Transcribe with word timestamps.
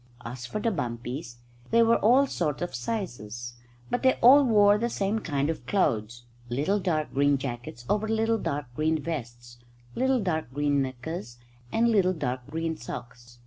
As 0.25 0.47
for 0.47 0.59
the 0.59 0.71
bumpies, 0.71 1.37
they 1.69 1.83
were 1.83 1.97
of 1.97 2.03
all 2.03 2.25
sorts 2.25 2.63
of 2.63 2.73
sizes, 2.73 3.53
but 3.91 4.01
they 4.01 4.13
all 4.13 4.43
wore 4.43 4.79
the 4.79 4.89
same 4.89 5.19
kind 5.19 5.47
of 5.47 5.67
clothes 5.67 6.23
little 6.49 6.79
dark 6.79 7.13
green 7.13 7.37
jackets 7.37 7.85
over 7.87 8.07
little 8.07 8.39
dark 8.39 8.65
green 8.75 8.99
vests, 8.99 9.59
little 9.93 10.19
dark 10.19 10.51
green 10.51 10.81
knickers, 10.81 11.37
and 11.71 11.89
little 11.91 12.13
dark 12.13 12.47
green 12.49 12.75
socks. 12.77 13.37